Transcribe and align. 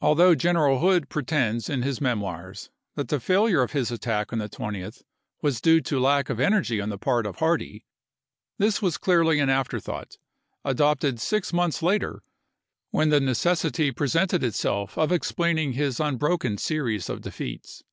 Although 0.00 0.34
General 0.34 0.78
Hood 0.78 1.10
pretends 1.10 1.68
in 1.68 1.82
his 1.82 2.00
me 2.00 2.12
moirs 2.14 2.70
that 2.94 3.08
the 3.08 3.20
failure 3.20 3.60
of 3.60 3.72
his 3.72 3.90
attack 3.90 4.32
on 4.32 4.38
the 4.38 4.48
20th 4.48 5.02
was 5.42 5.58
«iavance 5.60 5.60
due 5.60 5.80
to 5.82 6.00
lack 6.00 6.30
of 6.30 6.40
energy 6.40 6.80
on 6.80 6.88
the 6.88 6.96
part 6.96 7.26
of 7.26 7.36
Hardee, 7.36 7.84
this 8.56 8.76
Retreat," 8.76 8.82
was 8.84 8.96
clearly 8.96 9.38
an 9.38 9.50
afterthought, 9.50 10.16
adopted 10.64 11.20
six 11.20 11.52
months 11.52 11.80
p' 11.80 11.86
later, 11.88 12.22
when 12.90 13.10
the 13.10 13.20
necessity 13.20 13.92
presented 13.92 14.42
itself 14.42 14.96
of 14.96 15.12
explain 15.12 15.58
ing 15.58 15.72
his 15.74 16.00
unbroken 16.00 16.56
series 16.56 17.10
of 17.10 17.20
defeats. 17.20 17.84